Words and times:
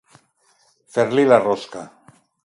Fer-li 0.95 1.25
la 1.31 1.39
rosca. 1.43 1.85